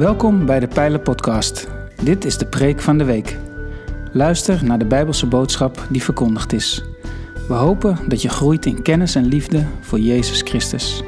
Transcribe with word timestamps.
Welkom 0.00 0.46
bij 0.46 0.60
de 0.60 0.68
Pijlen 0.68 1.02
Podcast. 1.02 1.68
Dit 2.02 2.24
is 2.24 2.38
de 2.38 2.46
preek 2.46 2.80
van 2.80 2.98
de 2.98 3.04
week. 3.04 3.36
Luister 4.12 4.64
naar 4.64 4.78
de 4.78 4.84
Bijbelse 4.86 5.26
boodschap 5.26 5.86
die 5.90 6.02
verkondigd 6.02 6.52
is. 6.52 6.84
We 7.48 7.54
hopen 7.54 8.08
dat 8.08 8.22
je 8.22 8.28
groeit 8.28 8.66
in 8.66 8.82
kennis 8.82 9.14
en 9.14 9.24
liefde 9.24 9.66
voor 9.80 9.98
Jezus 9.98 10.42
Christus. 10.42 11.02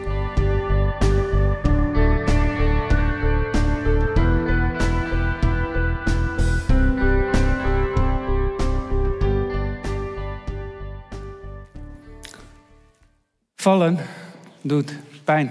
Vallen 13.54 13.98
doet 14.62 14.98
pijn. 15.24 15.50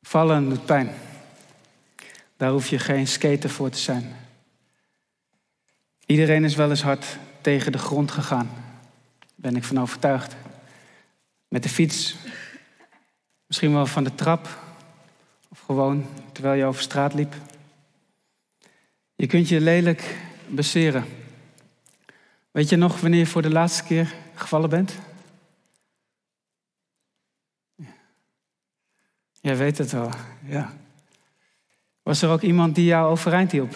Vallen 0.00 0.48
doet 0.48 0.64
pijn. 0.64 0.90
Daar 2.38 2.50
hoef 2.50 2.68
je 2.68 2.78
geen 2.78 3.06
skater 3.06 3.50
voor 3.50 3.70
te 3.70 3.78
zijn. 3.78 4.16
Iedereen 6.06 6.44
is 6.44 6.54
wel 6.54 6.70
eens 6.70 6.82
hard 6.82 7.18
tegen 7.40 7.72
de 7.72 7.78
grond 7.78 8.10
gegaan. 8.10 8.50
Daar 9.18 9.28
ben 9.34 9.56
ik 9.56 9.64
van 9.64 9.80
overtuigd. 9.80 10.36
Met 11.48 11.62
de 11.62 11.68
fiets. 11.68 12.16
Misschien 13.46 13.72
wel 13.72 13.86
van 13.86 14.04
de 14.04 14.14
trap. 14.14 14.58
Of 15.48 15.60
gewoon 15.60 16.06
terwijl 16.32 16.58
je 16.58 16.64
over 16.64 16.82
straat 16.82 17.14
liep. 17.14 17.34
Je 19.14 19.26
kunt 19.26 19.48
je 19.48 19.60
lelijk 19.60 20.16
baseren. 20.46 21.04
Weet 22.50 22.68
je 22.68 22.76
nog 22.76 23.00
wanneer 23.00 23.18
je 23.18 23.26
voor 23.26 23.42
de 23.42 23.50
laatste 23.50 23.84
keer 23.84 24.14
gevallen 24.34 24.70
bent? 24.70 24.94
Jij 29.40 29.56
weet 29.56 29.78
het 29.78 29.92
wel, 29.92 30.10
ja. 30.44 30.72
Was 32.08 32.22
er 32.22 32.30
ook 32.30 32.42
iemand 32.42 32.74
die 32.74 32.84
jou 32.84 33.10
overeind 33.10 33.52
hielp? 33.52 33.74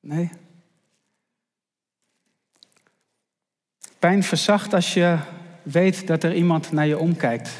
Nee? 0.00 0.30
Pijn 3.98 4.22
verzacht 4.22 4.74
als 4.74 4.94
je 4.94 5.18
weet 5.62 6.06
dat 6.06 6.22
er 6.22 6.34
iemand 6.34 6.72
naar 6.72 6.86
je 6.86 6.98
omkijkt. 6.98 7.50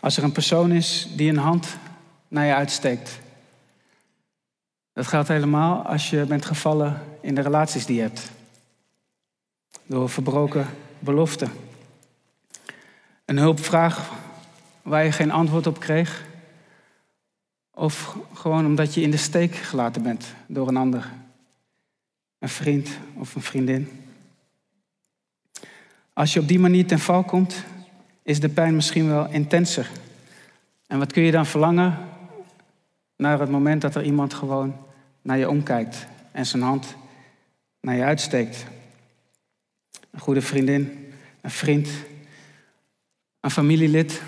Als 0.00 0.16
er 0.16 0.24
een 0.24 0.32
persoon 0.32 0.72
is 0.72 1.08
die 1.16 1.28
een 1.28 1.36
hand 1.36 1.76
naar 2.28 2.46
je 2.46 2.54
uitsteekt. 2.54 3.18
Dat 4.92 5.06
geldt 5.06 5.28
helemaal 5.28 5.82
als 5.82 6.10
je 6.10 6.24
bent 6.24 6.44
gevallen 6.44 7.02
in 7.20 7.34
de 7.34 7.40
relaties 7.40 7.86
die 7.86 7.96
je 7.96 8.02
hebt. 8.02 8.30
Door 9.86 10.08
verbroken 10.08 10.66
beloften. 10.98 11.52
Een 13.24 13.38
hulpvraag 13.38 14.10
waar 14.82 15.04
je 15.04 15.12
geen 15.12 15.30
antwoord 15.30 15.66
op 15.66 15.80
kreeg. 15.80 16.28
Of 17.74 18.16
gewoon 18.34 18.66
omdat 18.66 18.94
je 18.94 19.00
in 19.00 19.10
de 19.10 19.16
steek 19.16 19.54
gelaten 19.54 20.02
bent 20.02 20.34
door 20.46 20.68
een 20.68 20.76
ander. 20.76 21.12
Een 22.38 22.48
vriend 22.48 22.88
of 23.14 23.34
een 23.34 23.42
vriendin. 23.42 23.88
Als 26.12 26.32
je 26.32 26.40
op 26.40 26.48
die 26.48 26.58
manier 26.58 26.86
ten 26.86 26.98
val 26.98 27.24
komt, 27.24 27.64
is 28.22 28.40
de 28.40 28.48
pijn 28.48 28.74
misschien 28.74 29.08
wel 29.08 29.28
intenser. 29.28 29.90
En 30.86 30.98
wat 30.98 31.12
kun 31.12 31.22
je 31.22 31.30
dan 31.30 31.46
verlangen 31.46 31.98
naar 33.16 33.40
het 33.40 33.50
moment 33.50 33.80
dat 33.80 33.94
er 33.94 34.02
iemand 34.02 34.34
gewoon 34.34 34.76
naar 35.22 35.38
je 35.38 35.48
omkijkt 35.48 36.06
en 36.32 36.46
zijn 36.46 36.62
hand 36.62 36.96
naar 37.80 37.96
je 37.96 38.02
uitsteekt? 38.02 38.64
Een 40.10 40.20
goede 40.20 40.42
vriendin, 40.42 41.12
een 41.40 41.50
vriend, 41.50 41.88
een 43.40 43.50
familielid. 43.50 44.22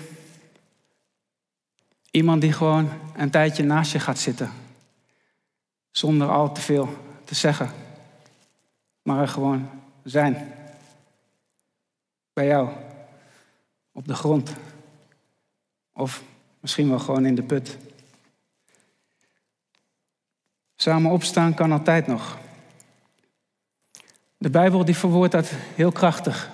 Iemand 2.15 2.41
die 2.41 2.51
gewoon 2.51 2.89
een 3.15 3.29
tijdje 3.29 3.63
naast 3.63 3.91
je 3.91 3.99
gaat 3.99 4.19
zitten. 4.19 4.51
Zonder 5.91 6.29
al 6.29 6.51
te 6.51 6.61
veel 6.61 6.97
te 7.23 7.35
zeggen. 7.35 7.71
Maar 9.01 9.21
er 9.21 9.27
gewoon 9.27 9.69
zijn. 10.03 10.53
Bij 12.33 12.45
jou. 12.45 12.69
Op 13.91 14.07
de 14.07 14.15
grond. 14.15 14.53
Of 15.93 16.23
misschien 16.59 16.89
wel 16.89 16.99
gewoon 16.99 17.25
in 17.25 17.35
de 17.35 17.43
put. 17.43 17.77
Samen 20.75 21.11
opstaan 21.11 21.53
kan 21.53 21.71
altijd 21.71 22.07
nog. 22.07 22.37
De 24.37 24.49
Bijbel 24.49 24.85
die 24.85 24.97
verwoordt 24.97 25.31
dat 25.31 25.49
heel 25.75 25.91
krachtig. 25.91 26.51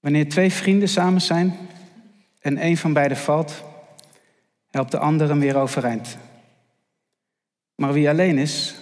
Wanneer 0.00 0.28
twee 0.28 0.52
vrienden 0.52 0.88
samen 0.88 1.20
zijn 1.20 1.68
en 2.38 2.64
een 2.64 2.76
van 2.76 2.92
beiden 2.92 3.16
valt, 3.16 3.62
helpt 4.70 4.90
de 4.90 4.98
andere 4.98 5.30
hem 5.30 5.40
weer 5.40 5.56
overeind. 5.56 6.16
Maar 7.74 7.92
wie 7.92 8.08
alleen 8.08 8.38
is 8.38 8.74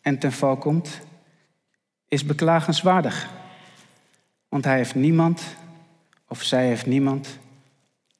en 0.00 0.18
ten 0.18 0.32
val 0.32 0.56
komt, 0.56 1.00
is 2.08 2.24
beklagenswaardig. 2.24 3.28
Want 4.48 4.64
hij 4.64 4.76
heeft 4.76 4.94
niemand, 4.94 5.42
of 6.28 6.42
zij 6.42 6.66
heeft 6.66 6.86
niemand, 6.86 7.38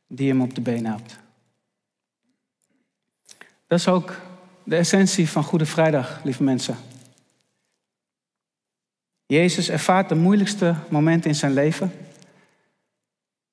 die 0.06 0.28
hem 0.28 0.41
op 0.41 0.54
de 0.54 0.60
been 0.60 0.86
helpt. 0.86 1.18
Dat 3.66 3.78
is 3.78 3.88
ook 3.88 4.20
de 4.64 4.76
essentie 4.76 5.28
van 5.28 5.44
Goede 5.44 5.66
Vrijdag, 5.66 6.20
lieve 6.24 6.42
mensen. 6.42 6.76
Jezus 9.26 9.68
ervaart 9.68 10.08
de 10.08 10.14
moeilijkste 10.14 10.74
momenten 10.88 11.30
in 11.30 11.36
zijn 11.36 11.52
leven 11.52 11.92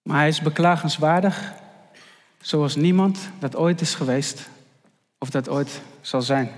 maar 0.07 0.17
hij 0.17 0.27
is 0.27 0.41
beklagenswaardig, 0.41 1.53
zoals 2.41 2.75
niemand 2.75 3.19
dat 3.39 3.55
ooit 3.55 3.81
is 3.81 3.95
geweest 3.95 4.49
of 5.17 5.29
dat 5.29 5.49
ooit 5.49 5.81
zal 6.01 6.21
zijn. 6.21 6.49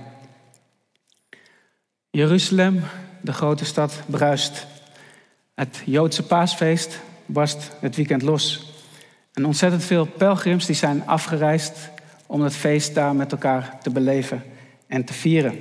Jeruzalem, 2.09 2.83
de 3.21 3.33
grote 3.33 3.65
stad, 3.65 4.01
bruist. 4.05 4.67
Het 5.53 5.81
Joodse 5.85 6.23
paasfeest 6.23 6.99
barst 7.25 7.71
het 7.79 7.95
weekend 7.95 8.21
los. 8.21 8.73
En 9.33 9.45
ontzettend 9.45 9.83
veel 9.83 10.05
pelgrims 10.05 10.65
die 10.65 10.75
zijn 10.75 11.07
afgereisd 11.07 11.89
om 12.25 12.41
het 12.41 12.55
feest 12.55 12.95
daar 12.95 13.15
met 13.15 13.31
elkaar 13.31 13.77
te 13.81 13.89
beleven 13.89 14.43
en 14.87 15.05
te 15.05 15.13
vieren. 15.13 15.59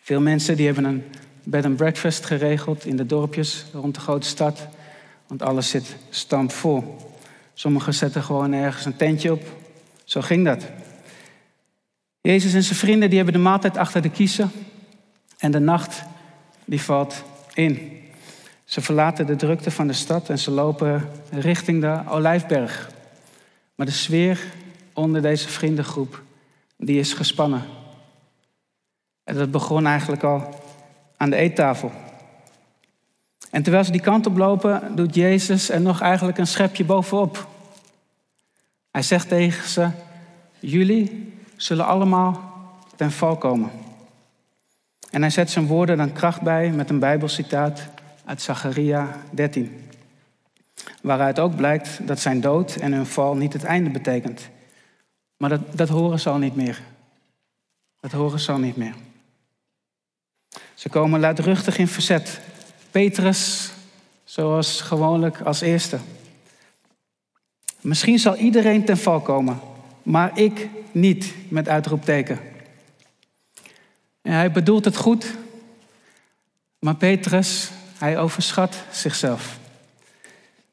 Veel 0.00 0.20
mensen 0.20 0.56
die 0.56 0.66
hebben 0.66 0.84
een 0.84 1.04
bed 1.44 1.64
and 1.64 1.76
breakfast 1.76 2.26
geregeld 2.26 2.84
in 2.84 2.96
de 2.96 3.06
dorpjes 3.06 3.66
rond 3.72 3.94
de 3.94 4.00
grote 4.00 4.26
stad. 4.26 4.68
Want 5.26 5.42
alles 5.42 5.70
zit 5.70 5.96
stampvol. 6.10 6.96
Sommigen 7.54 7.94
zetten 7.94 8.22
gewoon 8.22 8.52
ergens 8.52 8.84
een 8.84 8.96
tentje 8.96 9.32
op. 9.32 9.42
Zo 10.04 10.20
ging 10.20 10.44
dat. 10.44 10.66
Jezus 12.20 12.54
en 12.54 12.62
zijn 12.62 12.78
vrienden 12.78 13.08
die 13.08 13.16
hebben 13.18 13.34
de 13.34 13.40
maaltijd 13.40 13.76
achter 13.76 14.02
de 14.02 14.10
kiezen. 14.10 14.50
En 15.38 15.50
de 15.50 15.58
nacht 15.58 16.02
die 16.64 16.80
valt 16.80 17.22
in. 17.54 18.02
Ze 18.64 18.80
verlaten 18.80 19.26
de 19.26 19.36
drukte 19.36 19.70
van 19.70 19.86
de 19.86 19.92
stad 19.92 20.30
en 20.30 20.38
ze 20.38 20.50
lopen 20.50 21.08
richting 21.30 21.80
de 21.80 22.00
Olijfberg. 22.08 22.90
Maar 23.74 23.86
de 23.86 23.92
sfeer 23.92 24.40
onder 24.92 25.22
deze 25.22 25.48
vriendengroep 25.48 26.22
die 26.76 26.98
is 26.98 27.12
gespannen. 27.12 27.62
En 29.24 29.34
dat 29.34 29.50
begon 29.50 29.86
eigenlijk 29.86 30.22
al 30.22 30.60
aan 31.16 31.30
de 31.30 31.36
eettafel. 31.36 31.92
En 33.50 33.62
terwijl 33.62 33.84
ze 33.84 33.90
die 33.92 34.00
kant 34.00 34.26
op 34.26 34.36
lopen, 34.36 34.96
doet 34.96 35.14
Jezus 35.14 35.70
er 35.70 35.80
nog 35.80 36.00
eigenlijk 36.00 36.38
een 36.38 36.46
schepje 36.46 36.84
bovenop. 36.84 37.46
Hij 38.90 39.02
zegt 39.02 39.28
tegen 39.28 39.68
ze: 39.68 39.90
Jullie 40.58 41.34
zullen 41.56 41.86
allemaal 41.86 42.52
ten 42.96 43.10
val 43.10 43.36
komen. 43.36 43.70
En 45.10 45.20
hij 45.20 45.30
zet 45.30 45.50
zijn 45.50 45.66
woorden 45.66 45.96
dan 45.96 46.12
kracht 46.12 46.40
bij 46.40 46.70
met 46.70 46.90
een 46.90 46.98
Bijbelcitaat 46.98 47.88
uit 48.24 48.42
Zacharia 48.42 49.16
13. 49.30 49.90
Waaruit 51.02 51.38
ook 51.38 51.56
blijkt 51.56 52.06
dat 52.06 52.20
zijn 52.20 52.40
dood 52.40 52.76
en 52.76 52.92
hun 52.92 53.06
val 53.06 53.36
niet 53.36 53.52
het 53.52 53.64
einde 53.64 53.90
betekent. 53.90 54.48
Maar 55.36 55.48
dat, 55.48 55.60
dat 55.76 55.88
horen 55.88 56.20
ze 56.20 56.30
al 56.30 56.38
niet 56.38 56.56
meer. 56.56 56.82
Dat 58.00 58.12
horen 58.12 58.40
ze 58.40 58.52
al 58.52 58.58
niet 58.58 58.76
meer. 58.76 58.94
Ze 60.74 60.88
komen 60.88 61.20
luidruchtig 61.20 61.78
in 61.78 61.88
verzet 61.88 62.40
Petrus, 62.96 63.70
zoals 64.24 64.80
gewoonlijk 64.80 65.40
als 65.40 65.60
eerste. 65.60 65.98
Misschien 67.80 68.18
zal 68.18 68.36
iedereen 68.36 68.84
ten 68.84 68.98
val 68.98 69.20
komen, 69.20 69.60
maar 70.02 70.38
ik 70.38 70.68
niet, 70.92 71.34
met 71.48 71.68
uitroepteken. 71.68 72.38
En 74.22 74.32
hij 74.32 74.50
bedoelt 74.50 74.84
het 74.84 74.96
goed, 74.96 75.34
maar 76.78 76.94
Petrus, 76.96 77.70
hij 77.98 78.18
overschat 78.18 78.76
zichzelf. 78.90 79.58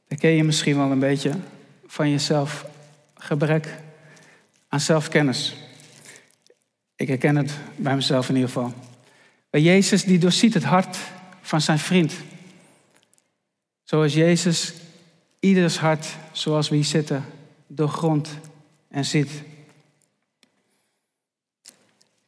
Dat 0.07 0.19
ken 0.19 0.31
je 0.31 0.43
misschien 0.43 0.77
wel 0.77 0.91
een 0.91 0.99
beetje 0.99 1.31
van 1.87 2.09
jezelf. 2.09 2.65
Gebrek 3.13 3.77
aan 4.67 4.79
zelfkennis. 4.79 5.55
Ik 6.95 7.07
herken 7.07 7.35
het 7.35 7.51
bij 7.75 7.95
mezelf 7.95 8.29
in 8.29 8.35
ieder 8.35 8.49
geval. 8.49 8.73
Bij 9.49 9.61
Jezus 9.61 10.03
die 10.03 10.19
doorziet 10.19 10.53
het 10.53 10.63
hart 10.63 10.97
van 11.43 11.61
zijn 11.61 11.79
vriend. 11.79 12.13
Zoals 13.83 14.13
Jezus 14.13 14.73
ieders 15.39 15.77
hart, 15.77 16.07
zoals 16.31 16.69
we 16.69 16.75
hier 16.75 16.85
zitten, 16.85 17.25
doorgrondt 17.67 18.29
en 18.87 19.05
ziet. 19.05 19.31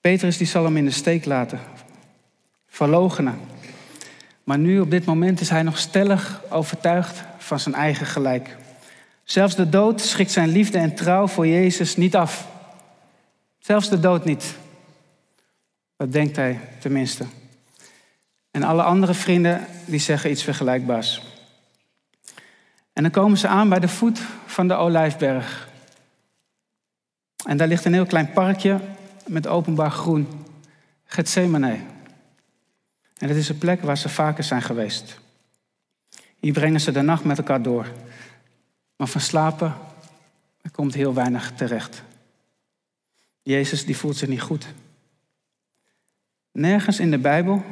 Petrus 0.02 0.38
die 0.38 0.48
zal 0.48 0.64
hem 0.64 0.78
in 0.78 0.86
de 0.86 0.92
steek 0.92 1.26
laten, 1.26 1.60
verlogenen. 2.68 3.40
Maar 4.44 4.58
nu 4.58 4.80
op 4.80 4.92
dit 4.92 5.06
moment 5.06 5.42
is 5.42 5.50
hij 5.50 5.64
nog 5.64 5.78
stellig 5.78 6.42
overtuigd 6.50 7.24
van 7.38 7.60
zijn 7.60 7.76
eigen 7.76 8.06
gelijk. 8.06 8.56
Zelfs 9.24 9.56
de 9.56 9.70
dood 9.70 10.02
schrikt 10.02 10.32
zijn 10.32 10.50
liefde 10.50 10.78
en 10.78 10.96
trouw 10.96 11.28
voor 11.28 11.48
Jezus 11.48 11.96
niet 11.96 12.16
af. 12.16 12.48
Zelfs 13.60 13.90
de 13.90 14.00
dood 14.00 14.26
niet. 14.26 14.56
Dat 15.98 16.12
denkt 16.12 16.36
hij 16.36 16.60
tenminste. 16.80 17.26
En 18.56 18.64
alle 18.64 18.84
andere 18.84 19.14
vrienden 19.14 19.66
die 19.86 20.00
zeggen 20.00 20.32
iets 20.32 20.44
vergelijkbaars. 20.44 21.22
En 22.94 23.04
dan 23.04 23.12
komen 23.12 23.38
ze 23.38 23.48
aan 23.48 23.70
bij 23.70 23.80
de 23.80 23.88
voet 23.88 24.20
van 24.46 24.68
de 24.68 24.74
Olijfberg. 24.74 25.70
En 27.46 27.58
daar 27.58 27.68
ligt 27.68 27.86
een 27.86 27.94
heel 27.94 28.06
klein 28.06 28.32
parkje 28.32 28.80
met 29.28 29.48
openbaar 29.48 29.92
groen. 29.92 30.46
Gethsemane. 31.06 31.80
En 33.18 33.28
het 33.28 33.38
is 33.38 33.50
een 33.50 33.58
plek 33.58 33.82
waar 33.82 33.98
ze 33.98 34.10
vaker 34.10 34.44
zijn 34.44 34.62
geweest. 34.62 35.20
Hier 36.40 36.54
brengen 36.54 36.82
ze 36.82 36.92
de 36.92 37.02
nacht 37.02 37.24
met 37.24 37.38
elkaar 37.38 37.62
door. 37.62 37.88
Maar 38.96 39.08
van 39.08 39.22
slapen 39.22 39.74
er 40.62 40.72
komt 40.72 40.94
heel 40.94 41.14
weinig 41.14 41.52
terecht. 41.52 42.04
Jezus 43.42 43.86
die 43.86 43.98
voelt 43.98 44.18
zich 44.18 44.30
niet 44.30 44.42
goed. 44.42 44.68
Nergens 46.52 47.00
in 47.00 47.12
de 47.12 47.20
Bijbel 47.20 47.64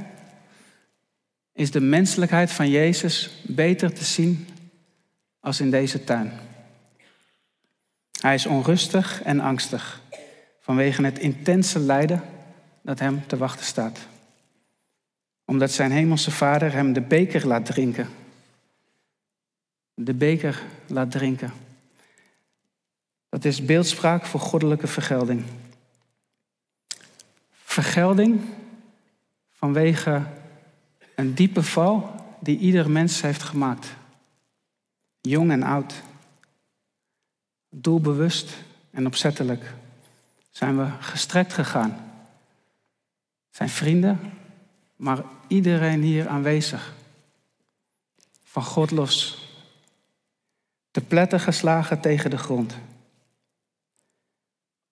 is 1.54 1.72
de 1.72 1.82
menselijkheid 1.82 2.52
van 2.52 2.70
Jezus 2.70 3.30
beter 3.42 3.94
te 3.94 4.04
zien 4.04 4.48
als 5.40 5.60
in 5.60 5.72
deze 5.72 6.04
tuin. 6.04 6.32
Hij 8.22 8.36
is 8.36 8.46
onrustig 8.46 9.22
en 9.24 9.40
angstig 9.40 10.02
vanwege 10.60 11.04
het 11.04 11.20
intense 11.20 11.80
lijden 11.80 12.24
dat 12.82 13.00
hem 13.00 13.28
te 13.28 13.38
wachten 13.38 13.66
staat. 13.66 14.00
Omdat 15.46 15.72
zijn 15.72 15.92
hemelse 15.92 16.32
vader 16.32 16.74
hem 16.74 16.94
de 16.94 17.02
beker 17.02 17.48
laat 17.48 17.66
drinken. 17.66 18.10
De 19.94 20.14
beker 20.14 20.62
laat 20.88 21.12
drinken. 21.12 21.54
Dat 23.30 23.46
is 23.46 23.66
beeldspraak 23.66 24.26
voor 24.26 24.40
goddelijke 24.40 24.88
vergelding. 24.88 25.44
Vergelding 27.52 28.42
vanwege 29.52 30.22
een 31.16 31.34
diepe 31.34 31.64
val 31.64 32.16
die 32.40 32.58
ieder 32.58 32.92
mens 32.92 33.22
heeft 33.22 33.44
gemaakt. 33.44 33.96
Jong 35.22 35.52
en 35.52 35.64
oud. 35.64 35.94
Doelbewust 37.70 38.58
en 38.92 39.06
opzettelijk 39.06 39.74
zijn 40.50 40.78
we 40.78 40.90
gestrekt 41.00 41.54
gegaan. 41.54 42.12
Zijn 43.50 43.70
vrienden, 43.70 44.20
maar 44.96 45.24
iedereen 45.48 46.02
hier 46.02 46.28
aanwezig. 46.28 46.94
Van 48.44 48.64
God 48.64 48.92
los. 48.92 49.48
Te 50.92 51.02
pletten 51.02 51.40
geslagen 51.40 52.02
tegen 52.02 52.30
de 52.30 52.38
grond. 52.38 52.76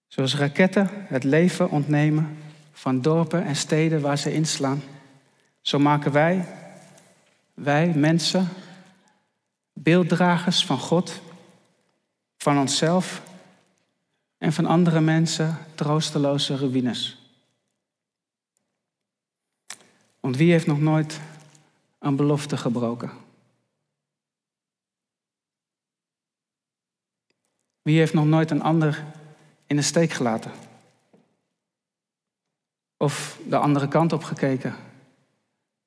Zoals 0.07 0.35
raketten 0.35 0.89
het 0.91 1.23
leven 1.23 1.69
ontnemen 1.69 2.37
van 2.71 3.01
dorpen 3.01 3.45
en 3.45 3.55
steden 3.55 4.01
waar 4.01 4.17
ze 4.17 4.33
inslaan. 4.33 4.81
Zo 5.61 5.79
maken 5.79 6.11
wij, 6.11 6.47
wij 7.53 7.93
mensen, 7.93 8.47
beelddragers 9.73 10.65
van 10.65 10.77
God, 10.77 11.21
van 12.37 12.59
onszelf 12.59 13.21
en 14.37 14.53
van 14.53 14.65
andere 14.65 14.99
mensen 15.01 15.57
troosteloze 15.75 16.55
ruïnes. 16.55 17.17
Want 20.19 20.37
wie 20.37 20.51
heeft 20.51 20.67
nog 20.67 20.79
nooit 20.79 21.19
een 21.99 22.15
belofte 22.15 22.57
gebroken? 22.57 23.11
Wie 27.81 27.97
heeft 27.97 28.13
nog 28.13 28.25
nooit 28.25 28.51
een 28.51 28.61
ander 28.61 29.05
in 29.67 29.75
de 29.75 29.81
steek 29.81 30.11
gelaten? 30.11 30.51
Of 32.97 33.39
de 33.47 33.57
andere 33.57 33.87
kant 33.87 34.13
op 34.13 34.23
gekeken, 34.23 34.75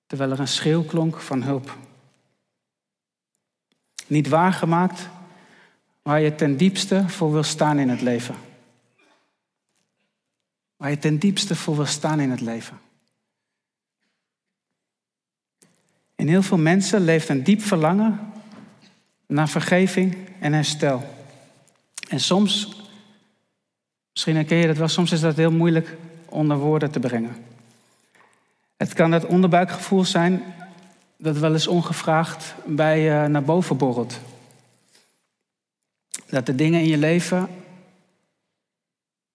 terwijl 0.06 0.30
er 0.30 0.40
een 0.40 0.48
schreeuw 0.48 0.84
klonk 0.84 1.20
van 1.20 1.42
hulp? 1.42 1.76
Niet 4.06 4.28
waargemaakt 4.28 5.08
waar 6.02 6.20
je 6.20 6.34
ten 6.34 6.56
diepste 6.56 7.08
voor 7.08 7.32
wil 7.32 7.42
staan 7.42 7.78
in 7.78 7.88
het 7.88 8.00
leven. 8.00 8.34
Waar 10.76 10.90
je 10.90 10.98
ten 10.98 11.18
diepste 11.18 11.56
voor 11.56 11.76
wil 11.76 11.86
staan 11.86 12.20
in 12.20 12.30
het 12.30 12.40
leven. 12.40 12.80
In 16.14 16.28
heel 16.28 16.42
veel 16.42 16.58
mensen 16.58 17.00
leeft 17.00 17.28
een 17.28 17.44
diep 17.44 17.62
verlangen 17.62 18.32
naar 19.26 19.48
vergeving 19.48 20.28
en 20.40 20.52
herstel. 20.52 21.04
En 22.08 22.20
soms, 22.20 22.82
misschien 24.12 24.34
herken 24.34 24.56
je 24.56 24.66
dat 24.66 24.76
wel, 24.76 24.88
soms 24.88 25.12
is 25.12 25.20
dat 25.20 25.36
heel 25.36 25.52
moeilijk 25.52 25.96
onder 26.28 26.58
woorden 26.58 26.90
te 26.90 27.00
brengen. 27.00 27.53
Het 28.76 28.92
kan 28.92 29.12
het 29.12 29.26
onderbuikgevoel 29.26 30.04
zijn 30.04 30.42
dat 31.16 31.38
wel 31.38 31.52
eens 31.52 31.66
ongevraagd 31.66 32.54
bij 32.66 33.00
je 33.00 33.28
naar 33.28 33.44
boven 33.44 33.76
borrelt. 33.76 34.20
Dat 36.26 36.46
de 36.46 36.54
dingen 36.54 36.80
in 36.80 36.88
je 36.88 36.98
leven 36.98 37.48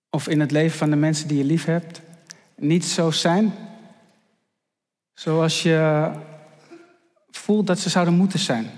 of 0.09 0.27
in 0.27 0.39
het 0.39 0.51
leven 0.51 0.77
van 0.77 0.89
de 0.89 0.95
mensen 0.95 1.27
die 1.27 1.38
je 1.38 1.44
lief 1.44 1.65
hebt 1.65 2.01
niet 2.56 2.86
zo 2.86 3.12
zijn 3.12 3.53
zoals 5.13 5.63
je 5.63 6.12
voelt 7.30 7.68
dat 7.68 7.80
ze 7.80 7.89
zouden 7.89 8.13
moeten 8.13 8.39
zijn. 8.39 8.71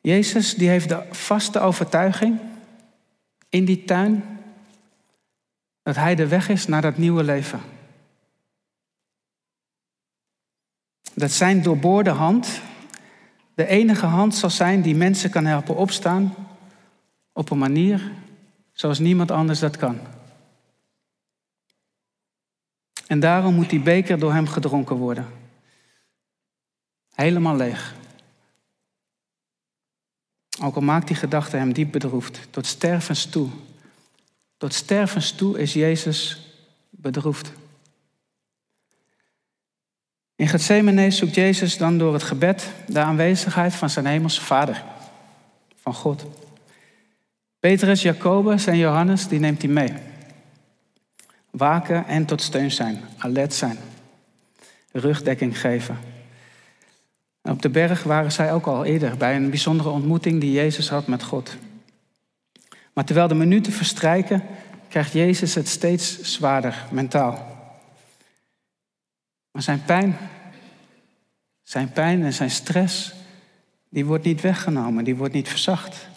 Jezus 0.00 0.54
die 0.54 0.68
heeft 0.68 0.88
de 0.88 1.02
vaste 1.10 1.60
overtuiging 1.60 2.38
in 3.48 3.64
die 3.64 3.84
tuin 3.84 4.37
dat 5.88 5.96
hij 5.96 6.14
de 6.14 6.26
weg 6.26 6.48
is 6.48 6.66
naar 6.66 6.82
dat 6.82 6.96
nieuwe 6.96 7.24
leven. 7.24 7.60
Dat 11.14 11.30
zijn 11.30 11.62
doorboorde 11.62 12.10
hand 12.10 12.60
de 13.54 13.66
enige 13.66 14.06
hand 14.06 14.34
zal 14.34 14.50
zijn 14.50 14.82
die 14.82 14.94
mensen 14.94 15.30
kan 15.30 15.44
helpen 15.44 15.76
opstaan 15.76 16.34
op 17.32 17.50
een 17.50 17.58
manier 17.58 18.12
zoals 18.72 18.98
niemand 18.98 19.30
anders 19.30 19.58
dat 19.58 19.76
kan. 19.76 19.98
En 23.06 23.20
daarom 23.20 23.54
moet 23.54 23.70
die 23.70 23.80
beker 23.80 24.18
door 24.18 24.32
hem 24.32 24.46
gedronken 24.46 24.96
worden. 24.96 25.26
Helemaal 27.14 27.56
leeg. 27.56 27.94
Ook 30.62 30.74
al 30.74 30.82
maakt 30.82 31.06
die 31.06 31.16
gedachte 31.16 31.56
hem 31.56 31.72
diep 31.72 31.92
bedroefd, 31.92 32.40
tot 32.50 32.66
stervens 32.66 33.26
toe. 33.26 33.50
Tot 34.58 34.74
stervens 34.74 35.32
toe 35.32 35.58
is 35.58 35.72
Jezus 35.72 36.46
bedroefd. 36.90 37.52
In 40.36 40.48
Gethsemane 40.48 41.10
zoekt 41.10 41.34
Jezus 41.34 41.76
dan 41.76 41.98
door 41.98 42.12
het 42.12 42.22
gebed 42.22 42.70
de 42.86 43.00
aanwezigheid 43.00 43.74
van 43.74 43.90
zijn 43.90 44.06
hemelse 44.06 44.40
Vader, 44.40 44.84
van 45.76 45.94
God. 45.94 46.24
Petrus, 47.60 48.02
Jacobus 48.02 48.66
en 48.66 48.76
Johannes, 48.76 49.28
die 49.28 49.38
neemt 49.38 49.62
hij 49.62 49.70
mee. 49.70 49.92
Waken 51.50 52.06
en 52.06 52.24
tot 52.24 52.42
steun 52.42 52.70
zijn, 52.70 53.04
alert 53.18 53.54
zijn, 53.54 53.78
rugdekking 54.92 55.60
geven. 55.60 55.98
op 57.42 57.62
de 57.62 57.70
berg 57.70 58.02
waren 58.02 58.32
zij 58.32 58.52
ook 58.52 58.66
al 58.66 58.84
eerder 58.84 59.16
bij 59.16 59.36
een 59.36 59.50
bijzondere 59.50 59.88
ontmoeting 59.88 60.40
die 60.40 60.52
Jezus 60.52 60.88
had 60.88 61.06
met 61.06 61.22
God. 61.22 61.56
Maar 62.98 63.06
terwijl 63.06 63.28
de 63.28 63.34
minuten 63.34 63.72
verstrijken, 63.72 64.42
krijgt 64.88 65.12
Jezus 65.12 65.54
het 65.54 65.68
steeds 65.68 66.20
zwaarder 66.20 66.86
mentaal. 66.90 67.56
Maar 69.50 69.62
zijn 69.62 69.84
pijn, 69.84 70.16
zijn 71.62 71.92
pijn 71.92 72.24
en 72.24 72.32
zijn 72.32 72.50
stress, 72.50 73.14
die 73.88 74.04
wordt 74.04 74.24
niet 74.24 74.40
weggenomen, 74.40 75.04
die 75.04 75.16
wordt 75.16 75.34
niet 75.34 75.48
verzacht. 75.48 76.08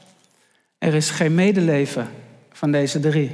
Er 0.78 0.94
is 0.94 1.10
geen 1.10 1.36
medeleven 1.36 2.10
van 2.52 2.72
deze 2.72 3.00
drie. 3.00 3.32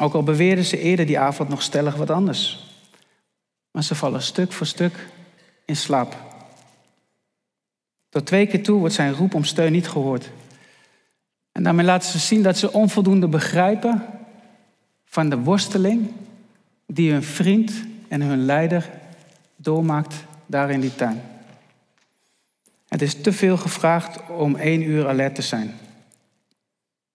Ook 0.00 0.14
al 0.14 0.22
beweerden 0.22 0.64
ze 0.64 0.78
eerder 0.78 1.06
die 1.06 1.18
avond 1.18 1.48
nog 1.48 1.62
stellig 1.62 1.94
wat 1.94 2.10
anders. 2.10 2.66
Maar 3.70 3.84
ze 3.84 3.94
vallen 3.94 4.22
stuk 4.22 4.52
voor 4.52 4.66
stuk 4.66 5.06
in 5.64 5.76
slaap. 5.76 6.16
Tot 8.08 8.26
twee 8.26 8.46
keer 8.46 8.62
toe 8.62 8.78
wordt 8.78 8.94
zijn 8.94 9.14
roep 9.14 9.34
om 9.34 9.44
steun 9.44 9.72
niet 9.72 9.88
gehoord. 9.88 10.30
En 11.52 11.62
daarmee 11.62 11.86
laten 11.86 12.10
ze 12.10 12.18
zien 12.18 12.42
dat 12.42 12.58
ze 12.58 12.72
onvoldoende 12.72 13.28
begrijpen 13.28 14.02
van 15.04 15.28
de 15.28 15.38
worsteling 15.38 16.12
die 16.86 17.12
hun 17.12 17.22
vriend 17.22 17.72
en 18.08 18.20
hun 18.20 18.44
leider 18.44 18.90
doormaakt 19.56 20.14
daar 20.46 20.70
in 20.70 20.80
die 20.80 20.94
tuin. 20.94 21.22
Het 22.88 23.02
is 23.02 23.20
te 23.20 23.32
veel 23.32 23.56
gevraagd 23.56 24.28
om 24.28 24.56
één 24.56 24.82
uur 24.82 25.08
alert 25.08 25.34
te 25.34 25.42
zijn. 25.42 25.74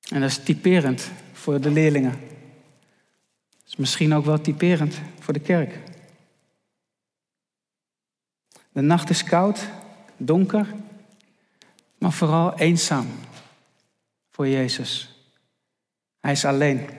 En 0.09 0.21
dat 0.21 0.29
is 0.29 0.37
typerend 0.37 1.09
voor 1.33 1.61
de 1.61 1.71
leerlingen. 1.71 2.15
Is 3.67 3.75
misschien 3.75 4.13
ook 4.13 4.25
wel 4.25 4.41
typerend 4.41 4.99
voor 5.19 5.33
de 5.33 5.39
kerk. 5.39 5.79
De 8.71 8.81
nacht 8.81 9.09
is 9.09 9.23
koud, 9.23 9.67
donker, 10.17 10.67
maar 11.97 12.11
vooral 12.11 12.57
eenzaam 12.59 13.07
voor 14.35 14.47
Jezus. 14.47 15.09
Hij 16.19 16.31
is 16.31 16.45
alleen. 16.45 16.89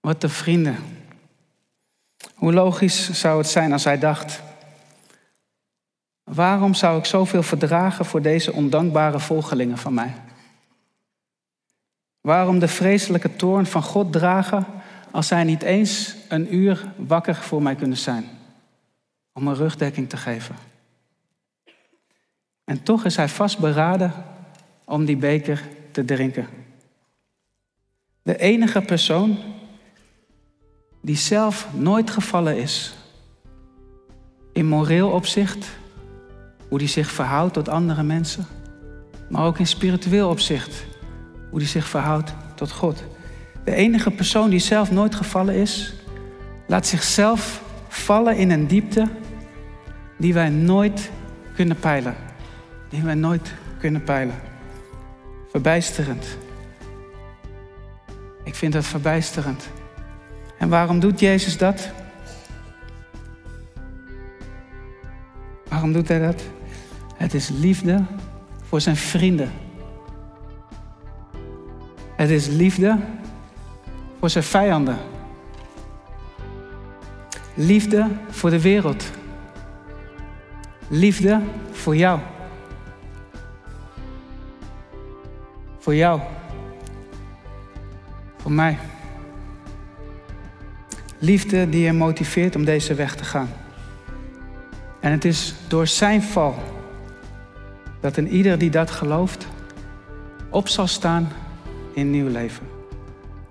Wat 0.00 0.20
de 0.20 0.28
vrienden. 0.28 0.76
Hoe 2.34 2.52
logisch 2.52 3.10
zou 3.10 3.38
het 3.38 3.46
zijn 3.46 3.72
als 3.72 3.84
hij 3.84 3.98
dacht: 3.98 4.42
waarom 6.24 6.74
zou 6.74 6.98
ik 6.98 7.04
zoveel 7.04 7.42
verdragen 7.42 8.04
voor 8.04 8.22
deze 8.22 8.52
ondankbare 8.52 9.20
volgelingen 9.20 9.78
van 9.78 9.94
mij? 9.94 10.14
Waarom 12.20 12.58
de 12.58 12.68
vreselijke 12.68 13.36
toorn 13.36 13.66
van 13.66 13.82
God 13.82 14.12
dragen 14.12 14.66
als 15.10 15.26
zij 15.26 15.44
niet 15.44 15.62
eens 15.62 16.14
een 16.28 16.54
uur 16.54 16.92
wakker 16.96 17.34
voor 17.34 17.62
mij 17.62 17.74
kunnen 17.74 17.98
zijn? 17.98 18.24
Om 19.32 19.48
een 19.48 19.54
rugdekking 19.54 20.08
te 20.08 20.16
geven. 20.16 20.56
En 22.64 22.82
toch 22.82 23.04
is 23.04 23.16
hij 23.16 23.28
vastberaden 23.28 24.31
om 24.84 25.04
die 25.04 25.16
beker 25.16 25.62
te 25.90 26.04
drinken. 26.04 26.46
De 28.22 28.36
enige 28.36 28.80
persoon 28.80 29.38
die 31.00 31.16
zelf 31.16 31.68
nooit 31.74 32.10
gevallen 32.10 32.56
is. 32.56 32.94
In 34.52 34.66
moreel 34.66 35.10
opzicht, 35.10 35.70
hoe 36.68 36.78
die 36.78 36.88
zich 36.88 37.10
verhoudt 37.10 37.54
tot 37.54 37.68
andere 37.68 38.02
mensen, 38.02 38.46
maar 39.28 39.46
ook 39.46 39.58
in 39.58 39.66
spiritueel 39.66 40.28
opzicht, 40.28 40.84
hoe 41.50 41.58
die 41.58 41.68
zich 41.68 41.88
verhoudt 41.88 42.34
tot 42.54 42.72
God. 42.72 43.04
De 43.64 43.74
enige 43.74 44.10
persoon 44.10 44.50
die 44.50 44.58
zelf 44.58 44.90
nooit 44.90 45.14
gevallen 45.14 45.54
is, 45.54 45.94
laat 46.66 46.86
zichzelf 46.86 47.62
vallen 47.88 48.36
in 48.36 48.50
een 48.50 48.66
diepte 48.66 49.08
die 50.18 50.34
wij 50.34 50.48
nooit 50.48 51.10
kunnen 51.54 51.76
peilen. 51.76 52.14
Die 52.88 53.02
wij 53.02 53.14
nooit 53.14 53.52
kunnen 53.78 54.04
peilen. 54.04 54.51
Verbijsterend. 55.52 56.38
Ik 58.44 58.54
vind 58.54 58.72
dat 58.72 58.84
verbijsterend. 58.84 59.68
En 60.58 60.68
waarom 60.68 61.00
doet 61.00 61.20
Jezus 61.20 61.58
dat? 61.58 61.90
Waarom 65.68 65.92
doet 65.92 66.08
hij 66.08 66.18
dat? 66.18 66.42
Het 67.16 67.34
is 67.34 67.48
liefde 67.48 68.04
voor 68.62 68.80
zijn 68.80 68.96
vrienden. 68.96 69.50
Het 72.16 72.30
is 72.30 72.46
liefde 72.46 72.98
voor 74.18 74.30
zijn 74.30 74.44
vijanden. 74.44 74.96
Liefde 77.54 78.08
voor 78.30 78.50
de 78.50 78.60
wereld. 78.60 79.10
Liefde 80.88 81.40
voor 81.70 81.96
jou. 81.96 82.20
Voor 85.82 85.94
jou. 85.94 86.20
Voor 88.36 88.52
mij. 88.52 88.78
Liefde 91.18 91.68
die 91.68 91.84
je 91.84 91.92
motiveert 91.92 92.56
om 92.56 92.64
deze 92.64 92.94
weg 92.94 93.14
te 93.14 93.24
gaan. 93.24 93.48
En 95.00 95.12
het 95.12 95.24
is 95.24 95.54
door 95.68 95.86
zijn 95.86 96.22
val 96.22 96.54
dat 98.00 98.16
een 98.16 98.28
ieder 98.28 98.58
die 98.58 98.70
dat 98.70 98.90
gelooft 98.90 99.46
op 100.50 100.68
zal 100.68 100.86
staan 100.86 101.28
in 101.94 102.10
nieuw 102.10 102.28
leven. 102.28 102.66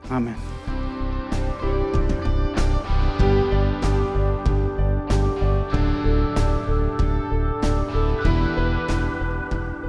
Amen. 0.07 0.35